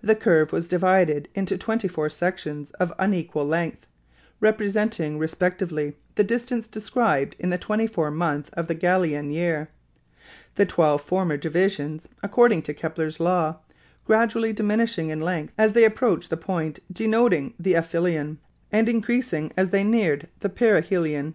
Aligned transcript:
The 0.00 0.14
curve 0.14 0.52
was 0.52 0.68
divided 0.68 1.28
into 1.34 1.58
twenty 1.58 1.88
four 1.88 2.08
sections 2.10 2.70
of 2.78 2.92
unequal 2.96 3.44
length, 3.44 3.88
representing 4.38 5.18
respectively 5.18 5.96
the 6.14 6.22
distance 6.22 6.68
described 6.68 7.34
in 7.40 7.50
the 7.50 7.58
twenty 7.58 7.88
four 7.88 8.12
months 8.12 8.50
of 8.50 8.68
the 8.68 8.76
Gallian 8.76 9.32
year, 9.32 9.68
the 10.54 10.64
twelve 10.64 11.02
former 11.02 11.36
divisions, 11.36 12.08
according 12.22 12.62
to 12.62 12.72
Kepler's 12.72 13.18
law, 13.18 13.56
gradually 14.04 14.52
diminishing 14.52 15.08
in 15.08 15.20
length 15.20 15.52
as 15.58 15.72
they 15.72 15.84
approached 15.84 16.30
the 16.30 16.36
point 16.36 16.78
denoting 16.92 17.54
the 17.58 17.74
aphelion 17.74 18.38
and 18.70 18.88
increasing 18.88 19.52
as 19.56 19.70
they 19.70 19.82
neared 19.82 20.28
the 20.38 20.48
perihelion. 20.50 21.34